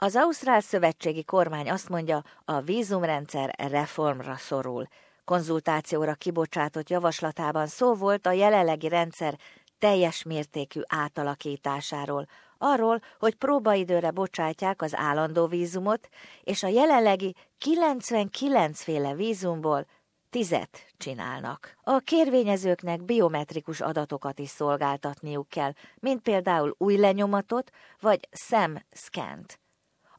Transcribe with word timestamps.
Az 0.00 0.16
Ausztrál 0.16 0.60
Szövetségi 0.60 1.24
Kormány 1.24 1.70
azt 1.70 1.88
mondja, 1.88 2.22
a 2.44 2.60
vízumrendszer 2.60 3.54
reformra 3.70 4.36
szorul. 4.36 4.88
Konzultációra 5.24 6.14
kibocsátott 6.14 6.88
javaslatában 6.88 7.66
szó 7.66 7.94
volt 7.94 8.26
a 8.26 8.32
jelenlegi 8.32 8.88
rendszer 8.88 9.38
teljes 9.78 10.22
mértékű 10.22 10.80
átalakításáról, 10.86 12.26
arról, 12.58 13.00
hogy 13.18 13.34
próbaidőre 13.34 14.10
bocsátják 14.10 14.82
az 14.82 14.96
állandó 14.96 15.46
vízumot, 15.46 16.08
és 16.42 16.62
a 16.62 16.68
jelenlegi 16.68 17.34
99 17.58 18.82
féle 18.82 19.14
vízumból 19.14 19.86
tizet 20.30 20.86
csinálnak. 20.96 21.76
A 21.82 21.98
kérvényezőknek 21.98 23.04
biometrikus 23.04 23.80
adatokat 23.80 24.38
is 24.38 24.48
szolgáltatniuk 24.48 25.48
kell, 25.48 25.72
mint 26.00 26.22
például 26.22 26.74
új 26.76 26.96
lenyomatot 26.96 27.70
vagy 28.00 28.28
SEM-szkent. 28.32 29.58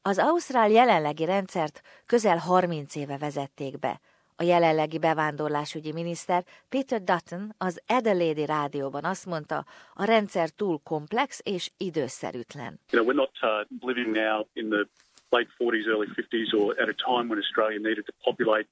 Az 0.02 0.18
Ausztrál 0.18 0.70
jelenlegi 0.70 1.25
rendszert 1.25 1.82
közel 2.05 2.37
30 2.37 2.96
éve 2.96 3.18
vezették 3.18 3.79
be. 3.79 4.00
A 4.36 4.43
jelenlegi 4.43 5.00
bevándorlásügyi 5.00 5.91
miniszter 5.91 6.43
Peter 6.69 7.04
Dutton 7.04 7.54
az 7.57 7.82
Adelaide 7.87 8.46
rádióban 8.46 9.04
azt 9.04 9.25
mondta, 9.25 9.65
a 9.93 10.04
rendszer 10.04 10.50
túl 10.50 10.79
komplex 10.83 11.41
és 11.43 11.69
időszerűtlen. 11.77 12.79
You 12.91 13.04
know, 13.04 13.14
we're 13.14 13.15
not 13.15 13.32
uh, 13.41 13.89
living 13.93 14.15
now 14.15 14.46
in 14.54 14.69
the 14.69 14.88
late 15.29 15.50
40s, 15.57 15.88
early 15.88 16.07
50s 16.07 16.54
or 16.60 16.82
at 16.82 16.89
a 16.89 16.96
time 17.11 17.27
when 17.29 17.38
Australia 17.38 17.79
needed 17.79 18.05
to 18.05 18.13
populate 18.24 18.68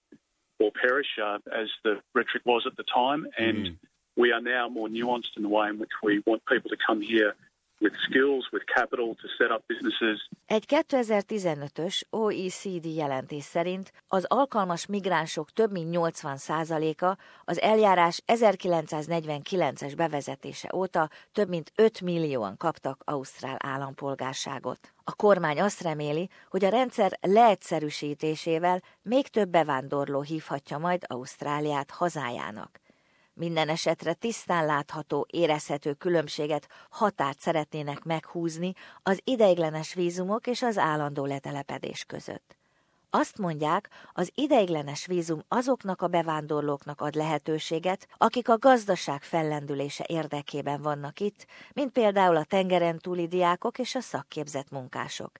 or 0.58 0.72
perish, 0.72 1.18
uh, 1.18 1.62
as 1.62 1.70
the 1.82 2.02
rhetoric 2.14 2.44
was 2.46 2.66
at 2.66 2.76
the 2.76 2.88
time. 3.02 3.28
And 3.38 3.58
mm. 3.58 3.76
we 4.16 4.32
are 4.32 4.42
now 4.42 4.70
more 4.70 4.90
nuanced 4.90 5.36
in 5.38 5.44
the 5.44 5.50
way 5.50 5.68
in 5.70 5.78
which 5.80 5.96
we 6.02 6.24
want 6.26 6.42
people 6.46 6.70
to 6.70 6.78
come 6.88 7.02
here 7.02 7.36
Egy 10.46 10.66
2015-ös 10.68 12.02
OECD 12.10 12.86
jelentés 12.86 13.44
szerint 13.44 13.92
az 14.08 14.26
alkalmas 14.28 14.86
migránsok 14.86 15.52
több 15.52 15.72
mint 15.72 15.96
80%-a 15.98 17.18
az 17.46 17.62
eljárás 17.62 18.22
1949-es 18.28 19.94
bevezetése 19.96 20.72
óta 20.76 21.10
több 21.32 21.50
mint 21.50 21.72
5 21.76 22.02
millióan 22.02 22.58
kaptak 22.58 23.02
ausztrál 23.06 23.58
állampolgárságot. 23.60 24.94
A 25.04 25.16
kormány 25.16 25.62
azt 25.62 25.82
reméli, 25.82 26.30
hogy 26.50 26.66
a 26.66 26.70
rendszer 26.70 27.18
leegyszerűsítésével 27.22 28.82
még 29.02 29.28
több 29.28 29.50
bevándorló 29.50 30.22
hívhatja 30.22 30.78
majd 30.78 31.04
Ausztráliát 31.08 31.92
hazájának. 31.92 32.86
Minden 33.40 33.70
esetre 33.70 34.14
tisztán 34.14 34.66
látható, 34.66 35.26
érezhető 35.30 35.94
különbséget, 35.94 36.68
határt 36.90 37.40
szeretnének 37.40 38.04
meghúzni 38.04 38.74
az 39.04 39.22
ideiglenes 39.24 39.94
vízumok 39.94 40.48
és 40.48 40.62
az 40.62 40.78
állandó 40.78 41.26
letelepedés 41.26 42.04
között. 42.04 42.58
Azt 43.10 43.38
mondják, 43.38 43.90
az 44.14 44.32
ideiglenes 44.36 45.06
vízum 45.06 45.44
azoknak 45.48 46.02
a 46.02 46.08
bevándorlóknak 46.08 47.02
ad 47.02 47.16
lehetőséget, 47.16 48.08
akik 48.18 48.50
a 48.50 48.58
gazdaság 48.58 49.24
fellendülése 49.24 50.06
érdekében 50.08 50.82
vannak 50.82 51.20
itt, 51.20 51.46
mint 51.74 51.92
például 51.92 52.36
a 52.36 52.44
tengeren 52.44 53.00
túli 53.00 53.28
diákok 53.28 53.80
és 53.80 53.96
a 53.96 54.02
szakképzett 54.02 54.70
munkások. 54.70 55.32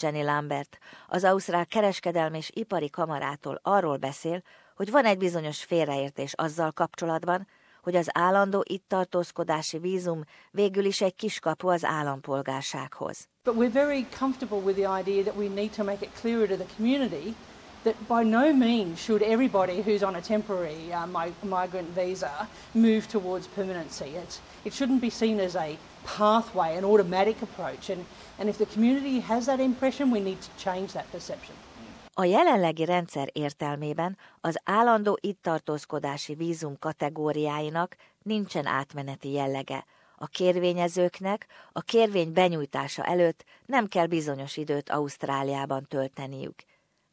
Jenny 0.00 0.24
Lambert, 0.24 0.78
az 1.08 1.24
Ausztrál 1.24 1.66
Kereskedelmi 1.66 2.36
és 2.36 2.50
Ipari 2.54 2.90
Kamarától 2.90 3.60
arról 3.62 3.96
beszél, 3.96 4.42
hogy 4.74 4.90
van 4.90 5.04
egy 5.04 5.18
bizonyos 5.18 5.64
félreértés 5.64 6.32
azzal 6.32 6.70
kapcsolatban, 6.70 7.46
hogy 7.82 7.96
az 7.96 8.08
állandó 8.12 8.64
itt 8.68 8.84
tartózkodási 8.88 9.78
vízum 9.78 10.24
végül 10.50 10.84
is 10.84 11.00
egy 11.00 11.14
kiskapu 11.14 11.68
az 11.68 11.84
állampolgársághoz. 11.84 13.28
But 13.44 13.54
we're 13.54 13.72
very 13.72 14.06
comfortable 14.18 14.58
with 14.58 14.80
the 14.80 14.98
idea 15.00 15.22
that 15.22 15.36
we 15.36 15.48
need 15.48 15.70
to 15.70 15.84
make 15.84 16.04
it 16.04 16.10
clearer 16.20 16.48
to 16.48 16.56
the 16.56 16.74
community 16.76 17.34
that 17.82 17.94
by 18.08 18.22
no 18.22 18.52
means 18.52 18.98
should 18.98 19.22
everybody 19.22 19.82
who's 19.82 20.02
on 20.02 20.14
a 20.14 20.20
temporary 20.20 20.92
uh, 20.92 21.06
migrant 21.42 21.88
visa 21.94 22.48
move 22.72 23.06
towards 23.06 23.46
permanency. 23.46 24.16
It's, 24.16 24.40
it 24.64 24.72
shouldn't 24.72 25.00
be 25.00 25.10
seen 25.10 25.38
as 25.40 25.54
a 25.54 25.76
pathway, 26.04 26.76
an 26.76 26.84
automatic 26.84 27.42
approach. 27.42 27.90
And, 27.90 28.04
and 28.38 28.48
if 28.48 28.56
the 28.56 28.66
community 28.66 29.20
has 29.20 29.46
that 29.46 29.60
impression, 29.60 30.10
we 30.10 30.20
need 30.20 30.40
to 30.40 30.50
change 30.56 30.92
that 30.92 31.10
perception. 31.12 31.54
A 32.16 32.24
jelenlegi 32.24 32.84
rendszer 32.84 33.28
értelmében 33.32 34.16
az 34.40 34.60
állandó 34.64 35.18
itt 35.20 35.42
tartózkodási 35.42 36.34
vízum 36.34 36.78
kategóriáinak 36.78 37.96
nincsen 38.22 38.66
átmeneti 38.66 39.30
jellege. 39.30 39.84
A 40.16 40.26
kérvényezőknek 40.26 41.46
a 41.72 41.80
kérvény 41.80 42.32
benyújtása 42.32 43.04
előtt 43.04 43.44
nem 43.66 43.86
kell 43.86 44.06
bizonyos 44.06 44.56
időt 44.56 44.90
Ausztráliában 44.90 45.86
tölteniük. 45.88 46.54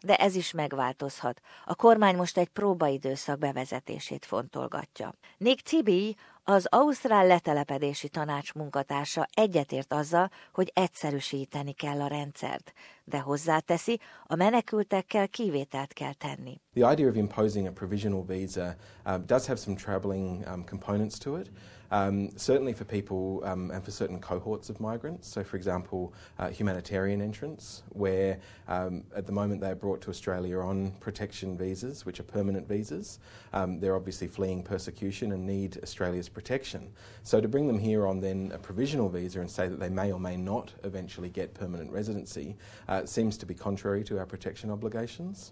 De 0.05 0.15
ez 0.15 0.35
is 0.35 0.51
megváltozhat. 0.51 1.41
A 1.65 1.75
kormány 1.75 2.15
most 2.15 2.37
egy 2.37 2.47
próbaidőszak 2.47 3.39
bevezetését 3.39 4.25
fontolgatja. 4.25 5.13
Nick 5.37 5.61
Tibi, 5.61 6.15
az 6.43 6.65
Ausztrál 6.69 7.27
letelepedési 7.27 8.09
tanács 8.09 8.53
munkatársa 8.53 9.27
egyetért 9.33 9.93
azzal, 9.93 10.29
hogy 10.53 10.71
egyszerűsíteni 10.75 11.71
kell 11.71 12.01
a 12.01 12.07
rendszert, 12.07 12.73
de 13.03 13.19
hozzáteszi, 13.19 13.99
a 14.27 14.35
menekültekkel 14.35 15.27
kivételt 15.27 15.93
kell 15.93 16.13
tenni. 16.13 16.61
The 16.73 16.91
idea 16.91 17.09
of 17.09 17.15
imposing 17.15 17.67
a 17.67 17.71
provisional 17.71 18.25
visa 18.25 18.75
uh, 19.05 19.17
does 19.25 19.45
have 19.45 19.59
some 19.59 19.75
troubling 19.75 20.45
um, 20.47 20.65
components 20.65 21.17
to 21.17 21.37
it. 21.37 21.51
Um, 21.91 22.29
certainly 22.37 22.71
for 22.71 22.85
people 22.85 23.41
um, 23.43 23.69
and 23.69 23.83
for 23.83 23.91
certain 23.91 24.19
cohorts 24.19 24.69
of 24.69 24.79
migrants. 24.79 25.27
So, 25.27 25.43
for 25.43 25.57
example, 25.57 26.13
uh, 26.39 26.47
humanitarian 26.49 27.21
entrants, 27.21 27.83
where 27.89 28.39
um, 28.69 29.03
at 29.13 29.25
the 29.25 29.33
moment 29.33 29.59
they're 29.59 29.75
brought 29.75 29.99
to 30.01 30.09
Australia 30.09 30.59
on 30.59 30.91
protection 31.01 31.57
visas, 31.57 32.05
which 32.05 32.21
are 32.21 32.23
permanent 32.23 32.67
visas. 32.67 33.19
Um, 33.51 33.79
they're 33.79 33.95
obviously 33.95 34.27
fleeing 34.27 34.63
persecution 34.63 35.33
and 35.33 35.45
need 35.45 35.79
Australia's 35.83 36.29
protection. 36.29 36.89
So, 37.23 37.41
to 37.41 37.49
bring 37.49 37.67
them 37.67 37.77
here 37.77 38.07
on 38.07 38.21
then 38.21 38.51
a 38.53 38.57
provisional 38.57 39.09
visa 39.09 39.41
and 39.41 39.51
say 39.51 39.67
that 39.67 39.79
they 39.79 39.89
may 39.89 40.13
or 40.13 40.19
may 40.19 40.37
not 40.37 40.71
eventually 40.83 41.29
get 41.29 41.53
permanent 41.53 41.91
residency 41.91 42.55
uh, 42.87 43.05
seems 43.05 43.37
to 43.37 43.45
be 43.45 43.53
contrary 43.53 44.03
to 44.05 44.17
our 44.17 44.25
protection 44.25 44.71
obligations. 44.71 45.51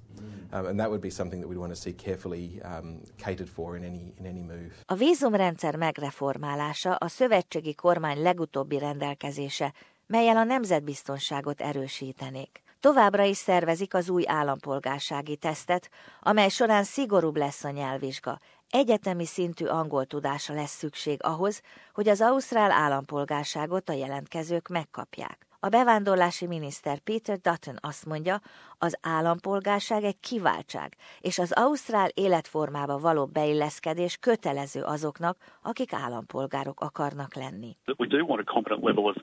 Mm. 0.51 0.69
and 0.69 0.79
that 0.79 0.89
would 0.91 1.01
be 1.01 1.09
something 1.09 1.39
that 1.39 1.47
we'd 1.47 1.57
want 1.57 1.71
to 1.71 1.75
see 1.75 1.93
carefully 1.93 2.61
um, 2.63 3.01
catered 3.17 3.49
for 3.49 3.77
in 3.77 3.83
any, 3.83 4.13
in 4.17 4.25
any 4.25 4.41
move. 4.41 4.73
A 4.89 4.95
vízumrendszer 4.95 5.75
megreform 5.75 6.28
megreformálása 6.37 6.95
a 6.95 7.07
szövetségi 7.07 7.75
kormány 7.75 8.21
legutóbbi 8.21 8.77
rendelkezése, 8.77 9.73
melyel 10.07 10.37
a 10.37 10.43
nemzetbiztonságot 10.43 11.61
erősítenék. 11.61 12.63
Továbbra 12.79 13.23
is 13.23 13.37
szervezik 13.37 13.93
az 13.93 14.09
új 14.09 14.23
állampolgársági 14.27 15.35
tesztet, 15.35 15.89
amely 16.19 16.49
során 16.49 16.83
szigorúbb 16.83 17.37
lesz 17.37 17.63
a 17.63 17.69
nyelvvizsga. 17.69 18.39
Egyetemi 18.69 19.25
szintű 19.25 19.65
angol 19.65 20.05
tudása 20.05 20.53
lesz 20.53 20.77
szükség 20.77 21.23
ahhoz, 21.23 21.61
hogy 21.93 22.07
az 22.07 22.21
ausztrál 22.21 22.71
állampolgárságot 22.71 23.89
a 23.89 23.93
jelentkezők 23.93 24.67
megkapják. 24.67 25.48
A 25.61 25.69
bevándorlási 25.69 26.47
miniszter 26.47 26.99
Peter 26.99 27.37
Dutton 27.37 27.75
azt 27.81 28.05
mondja, 28.05 28.41
az 28.77 28.97
állampolgárság 29.01 30.03
egy 30.03 30.19
kiváltság, 30.19 30.93
és 31.19 31.39
az 31.39 31.51
ausztrál 31.51 32.09
életformába 32.13 32.97
való 32.97 33.25
beilleszkedés 33.25 34.17
kötelező 34.17 34.81
azoknak, 34.81 35.37
akik 35.61 35.93
állampolgárok 35.93 36.79
akarnak 36.81 37.35
lenni. 37.35 37.77
We 37.97 38.07
do 38.07 38.17
want 38.17 38.47
a 38.47 38.51
competent 38.51 38.83
level 38.83 39.03
of 39.03 39.15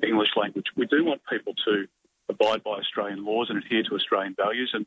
English 0.00 0.36
language. 0.36 0.70
We 0.76 0.86
do 0.86 1.02
want 1.02 1.20
people 1.22 1.54
to 1.64 1.72
abide 2.26 2.62
by 2.68 2.74
Australian 2.82 3.22
laws 3.24 3.48
and 3.50 3.58
adhere 3.62 3.82
to 3.82 3.94
Australian 3.94 4.34
values 4.36 4.72
and 4.72 4.86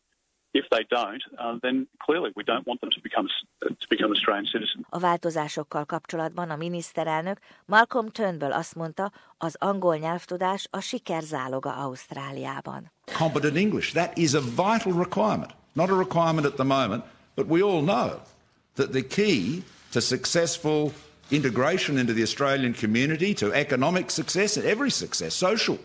If 0.55 0.67
they 0.69 0.85
don't, 0.87 1.23
uh, 1.37 1.59
then 1.59 1.87
clearly 2.05 2.31
we 2.35 2.43
don't 2.43 2.65
want 2.65 2.79
them 2.79 2.89
to 2.89 3.01
become 3.01 3.27
to 3.59 3.87
become 3.89 4.11
Australian 4.11 4.45
citizens. 4.45 4.85
A 4.89 4.99
változásokkal 4.99 5.85
kapcsolatban 5.85 6.49
a 6.49 6.55
miniszterelnök 6.55 7.39
Malcolm 7.65 8.09
Turnbull 8.09 8.51
azt 8.51 8.75
mondta, 8.75 9.11
az 9.37 9.55
angol 9.59 9.95
nyelvtudás 9.95 10.67
a 10.69 10.79
siker 10.79 11.21
záloga 11.21 11.75
Ausztráliában. 11.75 12.91
Competent 13.17 13.57
English, 13.57 13.93
that 13.93 14.17
is 14.17 14.33
a 14.33 14.41
vital 14.41 15.03
requirement. 15.03 15.55
Not 15.73 15.89
a 15.89 15.97
requirement 15.97 16.45
at 16.45 16.53
the 16.53 16.63
moment, 16.63 17.03
but 17.33 17.45
we 17.47 17.61
all 17.61 17.81
know 17.81 18.21
that 18.73 18.91
the 18.91 19.07
key 19.07 19.63
to 19.91 19.99
successful 19.99 20.91
integration 21.29 21.97
into 21.97 22.13
the 22.13 22.21
Australian 22.21 22.73
community, 22.73 23.33
to 23.33 23.51
economic 23.53 24.09
success, 24.09 24.57
and 24.57 24.65
every 24.65 24.89
success, 24.89 25.33
social 25.33 25.77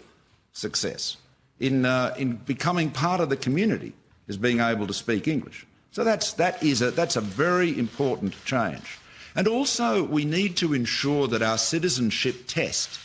success, 0.53 1.17
in, 1.59 1.85
uh, 1.85 2.15
in 2.19 2.39
becoming 2.47 2.91
part 2.91 3.21
of 3.21 3.29
the 3.29 3.37
community 3.37 3.93
is 4.31 4.39
being 4.39 4.61
able 4.61 4.87
to 4.87 4.95
speak 4.95 5.27
English. 5.27 5.67
So 5.91 6.05
that's, 6.05 6.33
that 6.35 6.63
is 6.63 6.83
a, 6.83 6.91
that's 6.91 7.17
a 7.17 7.21
very 7.21 7.71
important 7.79 8.35
change. 8.45 8.99
And 9.35 9.47
also, 9.49 10.03
we 10.03 10.25
need 10.25 10.57
to 10.57 10.73
ensure 10.75 11.29
that 11.29 11.43
our 11.43 11.59
citizenship 11.59 12.47
test 12.47 12.99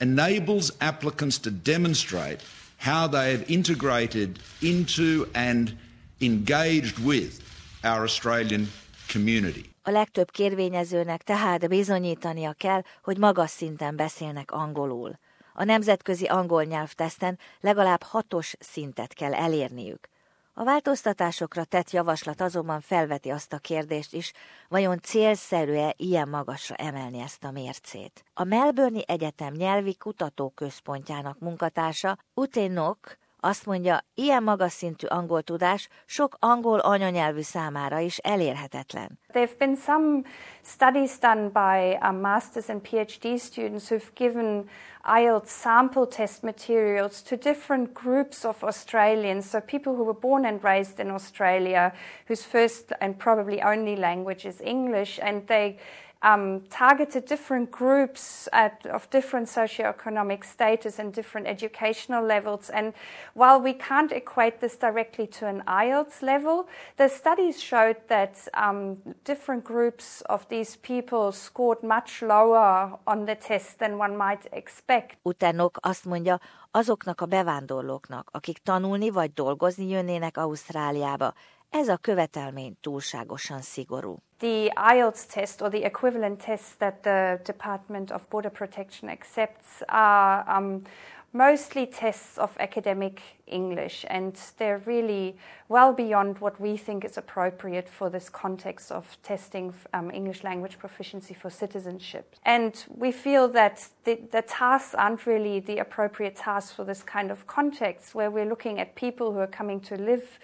enables 0.00 0.72
applicants 0.80 1.38
to 1.38 1.50
demonstrate 1.50 2.40
how 2.78 3.08
they 3.08 3.30
have 3.32 3.44
integrated 3.48 4.38
into 4.60 5.26
and 5.34 5.76
engaged 6.20 6.98
with 6.98 7.40
our 7.84 8.02
Australian 8.02 8.68
community. 9.08 9.64
A 9.86 9.90
legtöbb 9.90 10.30
kérvényezőnek 10.30 11.22
tehát 11.22 11.68
bizonyítania 11.68 12.52
kell, 12.52 12.82
hogy 13.02 13.18
magas 13.18 13.50
szinten 13.50 13.96
beszélnek 13.96 14.52
angolul. 14.52 15.18
A 15.52 15.64
nemzetközi 15.64 16.24
angol 16.24 16.64
nyelvteszten 16.64 17.38
legalább 17.60 18.02
hatos 18.02 18.54
szintet 18.58 19.12
kell 19.12 19.34
elérniük. 19.34 20.08
A 20.56 20.64
változtatásokra 20.64 21.64
tett 21.64 21.90
javaslat 21.90 22.40
azonban 22.40 22.80
felveti 22.80 23.30
azt 23.30 23.52
a 23.52 23.58
kérdést 23.58 24.12
is, 24.12 24.32
vajon 24.68 25.00
célszerű-e 25.00 25.94
ilyen 25.96 26.28
magasra 26.28 26.74
emelni 26.74 27.20
ezt 27.20 27.44
a 27.44 27.50
mércét. 27.50 28.24
A 28.34 28.44
Melbourne 28.44 29.00
Egyetem 29.06 29.52
nyelvi 29.52 29.94
kutatóközpontjának 29.94 31.38
munkatársa 31.38 32.18
Uténok 32.34 33.16
azt 33.44 33.66
mondja, 33.66 34.04
ilyen 34.14 34.42
magas 34.42 34.72
szintű 34.72 35.06
angol 35.06 35.42
tudás 35.42 35.88
sok 36.06 36.36
angol 36.38 36.78
anyanyelvű 36.78 37.40
számára 37.40 37.98
is 37.98 38.18
elérhetetlen. 38.18 39.18
There 39.32 39.46
have 39.46 39.58
been 39.58 39.76
some 39.76 40.22
studies 40.62 41.18
done 41.18 41.48
by 41.48 41.98
um, 42.02 42.16
masters 42.16 42.68
and 42.68 42.80
PhD 42.88 43.36
students 43.36 43.88
who've 43.88 44.10
given 44.14 44.68
IELTS 45.04 45.50
sample 45.50 46.06
test 46.06 46.42
materials 46.42 47.22
to 47.22 47.36
different 47.36 47.92
groups 47.92 48.44
of 48.44 48.62
Australians, 48.62 49.48
so 49.50 49.60
people 49.60 49.92
who 49.92 50.04
were 50.04 50.18
born 50.20 50.44
and 50.44 50.64
raised 50.64 50.98
in 50.98 51.10
Australia, 51.10 51.92
whose 52.26 52.42
first 52.46 52.92
and 53.00 53.18
probably 53.18 53.60
only 53.62 53.96
language 53.96 54.48
is 54.48 54.60
English, 54.60 55.20
and 55.22 55.46
they 55.46 55.76
um, 56.24 56.62
targeted 56.70 57.26
different 57.26 57.70
groups 57.70 58.48
at, 58.52 58.86
of 58.86 59.08
different 59.10 59.46
socioeconomic 59.46 60.44
status 60.44 60.98
and 60.98 61.12
different 61.12 61.46
educational 61.46 62.24
levels. 62.24 62.70
And 62.70 62.94
while 63.34 63.60
we 63.60 63.74
can't 63.74 64.10
equate 64.10 64.58
this 64.60 64.76
directly 64.76 65.26
to 65.38 65.46
an 65.46 65.62
IELTS 65.66 66.22
level, 66.22 66.66
the 66.96 67.08
studies 67.08 67.62
showed 67.62 67.96
that 68.08 68.48
um, 68.54 68.96
different 69.24 69.64
groups 69.64 70.22
of 70.22 70.48
these 70.48 70.76
people 70.76 71.30
scored 71.32 71.82
much 71.82 72.22
lower 72.22 72.98
on 73.06 73.26
the 73.26 73.36
test 73.36 73.78
than 73.78 73.98
one 73.98 74.16
might 74.16 74.46
expect. 74.52 75.16
Utánok 75.22 75.78
azt 75.80 76.04
mondja, 76.04 76.40
azoknak 76.70 77.20
a 77.20 77.26
bevándorlóknak, 77.26 78.28
akik 78.32 78.58
tanulni 78.58 79.10
vagy 79.10 79.32
dolgozni 79.32 79.88
jönnének 79.88 80.36
Ausztráliába, 80.36 81.32
ez 81.74 81.88
a 81.88 81.96
követelmény 81.96 82.76
túlságosan 82.80 83.60
szigorú. 83.60 84.16
The 84.38 84.72
IELTS 84.94 85.26
test 85.26 85.60
or 85.60 85.70
the 85.70 85.84
equivalent 85.84 86.44
tests 86.44 86.76
that 86.78 87.02
the 87.02 87.40
Department 87.44 88.10
of 88.10 88.22
Border 88.28 88.50
Protection 88.50 89.10
accepts 89.10 89.82
are 89.86 90.44
um, 90.56 90.82
mostly 91.30 91.88
tests 91.88 92.38
of 92.38 92.50
academic 92.58 93.20
English, 93.46 94.04
and 94.08 94.36
they're 94.56 94.80
really 94.86 95.34
well 95.68 95.92
beyond 95.92 96.38
what 96.38 96.60
we 96.60 96.76
think 96.76 97.04
is 97.04 97.18
appropriate 97.18 97.88
for 97.88 98.08
this 98.10 98.28
context 98.30 98.92
of 98.92 99.16
testing 99.22 99.74
um, 99.92 100.10
English 100.10 100.44
language 100.44 100.78
proficiency 100.78 101.34
for 101.34 101.50
citizenship. 101.50 102.36
And 102.44 102.84
we 102.96 103.10
feel 103.10 103.48
that 103.48 103.88
the, 104.04 104.20
the 104.30 104.42
tasks 104.42 104.94
aren't 104.94 105.26
really 105.26 105.60
the 105.60 105.78
appropriate 105.78 106.36
tasks 106.36 106.72
for 106.72 106.84
this 106.84 107.02
kind 107.02 107.30
of 107.32 107.46
context, 107.46 108.14
where 108.14 108.30
we're 108.30 108.48
looking 108.48 108.78
at 108.78 108.94
people 108.94 109.32
who 109.32 109.40
are 109.40 109.56
coming 109.58 109.80
to 109.80 109.96
live 109.96 110.38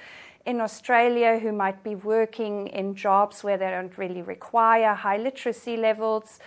in 0.44 0.60
Australia 0.60 1.38
who 1.38 1.52
might 1.52 1.82
be 1.82 1.96
working 2.04 2.68
in 2.68 2.94
jobs 2.94 3.42
where 3.42 3.58
they 3.58 3.70
don't 3.70 3.96
really 3.96 4.22
require 4.22 4.94
high 4.94 5.22
literacy 5.22 5.76
levels. 5.76 6.38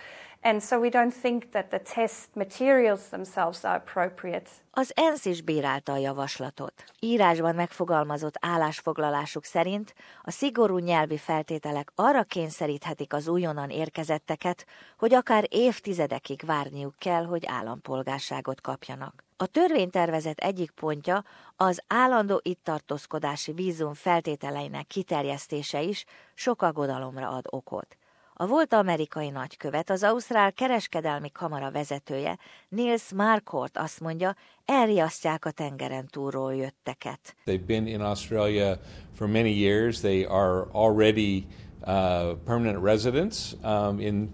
And 0.46 0.62
so 0.62 0.78
we 0.78 0.88
don't 0.88 1.14
think 1.20 1.50
that 1.50 1.70
the 1.70 1.78
test 1.78 2.34
materials 2.34 3.08
themselves 3.08 3.64
are 3.64 3.76
appropriate. 3.76 4.50
Az 4.70 4.92
ENSZ 4.94 5.24
is 5.24 5.42
bírálta 5.42 5.92
a 5.92 5.96
javaslatot. 5.96 6.72
Írásban 7.00 7.54
megfogalmazott 7.54 8.34
állásfoglalásuk 8.40 9.44
szerint 9.44 9.94
a 10.22 10.30
szigorú 10.30 10.78
nyelvi 10.78 11.18
feltételek 11.18 11.90
arra 11.94 12.22
kényszeríthetik 12.22 13.12
az 13.12 13.28
újonnan 13.28 13.70
érkezetteket, 13.70 14.66
hogy 14.98 15.14
akár 15.14 15.44
évtizedekig 15.48 16.42
várniuk 16.46 16.94
kell, 16.98 17.24
hogy 17.24 17.46
állampolgárságot 17.46 18.60
kapjanak. 18.60 19.24
A 19.44 19.46
törvénytervezet 19.46 20.38
egyik 20.38 20.70
pontja 20.70 21.24
az 21.56 21.82
állandó 21.86 22.40
itt 22.42 22.60
tartózkodási 22.62 23.52
vízum 23.52 23.94
feltételeinek 23.94 24.86
kiterjesztése 24.86 25.82
is 25.82 26.04
sok 26.34 26.62
aggodalomra 26.62 27.28
ad 27.28 27.44
okot. 27.50 27.96
A 28.34 28.46
volt 28.46 28.72
amerikai 28.72 29.30
nagykövet, 29.30 29.90
az 29.90 30.02
Ausztrál 30.02 30.52
kereskedelmi 30.52 31.30
kamara 31.30 31.70
vezetője, 31.70 32.38
Nils 32.68 33.12
Markort 33.14 33.78
azt 33.78 34.00
mondja, 34.00 34.34
elriasztják 34.64 35.44
a 35.44 35.50
tengeren 35.50 36.06
túlról 36.06 36.54
jötteket. 36.54 37.34
They've 37.46 37.66
been 37.66 37.86
in 37.86 38.00
Australia 38.00 38.78
for 39.14 39.26
many 39.26 39.60
years. 39.60 40.00
They 40.00 40.22
are 40.22 40.66
already 40.72 41.46
uh, 41.84 42.34
permanent 42.46 42.78
residents, 42.78 43.54
um, 43.62 44.00
in, 44.00 44.32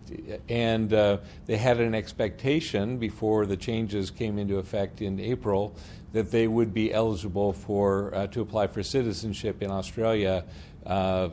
and 0.49 0.93
uh, 0.93 1.19
they 1.47 1.57
had 1.57 1.81
an 1.81 1.95
expectation 1.95 2.99
before 2.99 3.45
the 3.45 3.57
changes 3.57 4.11
came 4.11 4.39
into 4.39 4.59
effect 4.59 5.03
in 5.03 5.19
April 5.19 5.75
that 6.13 6.31
they 6.31 6.47
would 6.47 6.73
be 6.73 6.93
eligible 6.93 7.53
for 7.53 8.15
uh, 8.15 8.27
to 8.29 8.41
apply 8.41 8.67
for 8.67 8.83
citizenship 8.83 9.63
in 9.63 9.71
Australia 9.71 10.45
uh, 10.87 11.29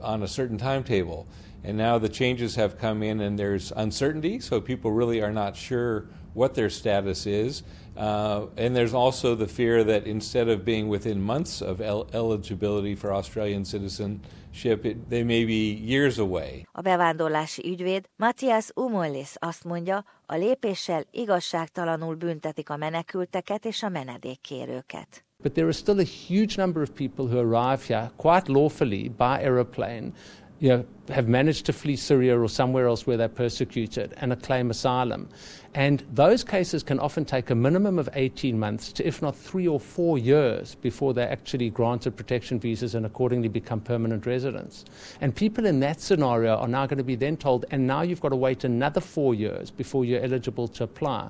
on 0.00 0.22
a 0.22 0.28
certain 0.28 0.58
timetable. 0.58 1.26
And 1.62 1.78
now 1.78 1.98
the 1.98 2.08
changes 2.08 2.56
have 2.56 2.78
come 2.78 3.02
in, 3.02 3.20
and 3.20 3.38
there's 3.38 3.72
uncertainty, 3.72 4.40
so 4.40 4.60
people 4.60 4.92
really 4.92 5.22
are 5.22 5.32
not 5.32 5.56
sure 5.56 6.06
what 6.34 6.54
their 6.54 6.68
status 6.68 7.26
is. 7.26 7.62
Uh, 7.96 8.46
and 8.56 8.74
there's 8.74 8.92
also 8.92 9.36
the 9.36 9.46
fear 9.46 9.84
that 9.84 10.06
instead 10.06 10.48
of 10.48 10.64
being 10.64 10.88
within 10.88 11.20
months 11.20 11.62
of 11.62 11.80
el- 11.80 12.08
eligibility 12.12 12.94
for 12.94 13.12
Australian 13.12 13.64
citizenship, 13.64 14.84
it, 14.84 15.08
they 15.08 15.22
may 15.22 15.44
be 15.44 15.72
years 15.72 16.18
away. 16.18 16.66
A 16.72 16.80
bevándorlási 16.80 17.62
ügyvéd 17.66 18.10
Matthias 18.16 18.70
Umollis 18.74 19.34
azt 19.38 19.64
mondja, 19.64 20.04
a 20.26 20.34
lépéssel 20.34 21.04
igazságtalanul 21.10 22.14
büntetik 22.14 22.70
a 22.70 22.76
menekülteket 22.76 23.64
és 23.64 23.82
a 23.82 23.88
menedékkérőket. 23.88 25.24
But 25.42 25.52
there 25.52 25.66
are 25.66 25.74
still 25.74 25.98
a 25.98 26.04
huge 26.28 26.56
number 26.56 26.82
of 26.82 26.90
people 26.90 27.26
who 27.26 27.38
arrive 27.38 27.84
here 27.86 28.10
quite 28.16 28.48
lawfully 28.48 29.08
by 29.08 29.42
aeroplane 29.42 30.12
you 30.60 30.68
know, 30.68 30.84
have 31.10 31.28
managed 31.28 31.66
to 31.66 31.72
flee 31.72 31.96
Syria 31.96 32.38
or 32.38 32.48
somewhere 32.48 32.86
else 32.86 33.06
where 33.06 33.16
they're 33.16 33.28
persecuted 33.28 34.14
and 34.18 34.40
claim 34.42 34.70
asylum. 34.70 35.28
And 35.74 36.04
those 36.12 36.44
cases 36.44 36.82
can 36.82 37.00
often 37.00 37.24
take 37.24 37.50
a 37.50 37.54
minimum 37.54 37.98
of 37.98 38.08
18 38.14 38.58
months 38.58 38.92
to, 38.92 39.06
if 39.06 39.20
not 39.20 39.36
three 39.36 39.66
or 39.66 39.80
four 39.80 40.16
years, 40.18 40.76
before 40.76 41.12
they're 41.12 41.30
actually 41.30 41.70
granted 41.70 42.16
protection 42.16 42.60
visas 42.60 42.94
and 42.94 43.04
accordingly 43.04 43.48
become 43.48 43.80
permanent 43.80 44.24
residents. 44.24 44.84
And 45.20 45.34
people 45.34 45.66
in 45.66 45.80
that 45.80 46.00
scenario 46.00 46.56
are 46.56 46.68
now 46.68 46.86
going 46.86 46.98
to 46.98 47.04
be 47.04 47.16
then 47.16 47.36
told, 47.36 47.64
and 47.70 47.86
now 47.86 48.02
you've 48.02 48.20
got 48.20 48.28
to 48.28 48.36
wait 48.36 48.64
another 48.64 49.00
four 49.00 49.34
years 49.34 49.70
before 49.70 50.04
you're 50.04 50.22
eligible 50.22 50.68
to 50.68 50.84
apply 50.84 51.28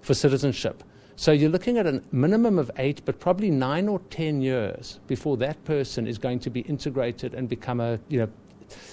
for 0.00 0.14
citizenship. 0.14 0.82
So 1.14 1.30
you're 1.30 1.50
looking 1.50 1.78
at 1.78 1.86
a 1.86 2.02
minimum 2.10 2.58
of 2.58 2.70
eight, 2.78 3.02
but 3.04 3.20
probably 3.20 3.50
nine 3.50 3.88
or 3.88 4.00
ten 4.10 4.40
years 4.40 4.98
before 5.06 5.36
that 5.36 5.62
person 5.64 6.06
is 6.06 6.18
going 6.18 6.40
to 6.40 6.50
be 6.50 6.60
integrated 6.62 7.34
and 7.34 7.48
become 7.48 7.80
a 7.80 8.00
you 8.08 8.20
know 8.20 8.28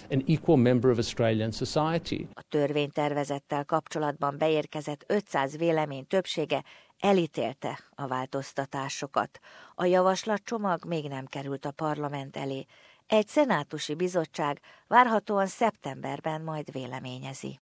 an 0.10 0.24
equal 0.28 0.58
member 0.58 0.92
of 0.92 0.98
Australian 0.98 1.52
society. 1.52 2.28
A 2.34 2.44
törvénytervezettel 2.50 3.66
kapcsolatban 3.66 4.38
beérkezett 4.38 5.04
500 5.08 5.58
vélemény 5.58 6.08
többsége 6.08 6.64
elítélte 7.00 7.80
a 7.96 8.08
változtatásokat. 8.08 9.40
A 9.76 9.86
javaslatcsomag 9.86 10.86
még 10.86 11.08
nem 11.08 11.26
került 11.26 11.66
a 11.66 11.72
parlament 11.72 12.38
elé. 12.38 12.66
Egy 13.08 13.28
szenátusi 13.28 13.96
bizottság 13.96 14.62
várhatóan 14.88 15.48
szeptemberben 15.48 16.42
majd 16.42 16.72
véleményezi. 16.72 17.58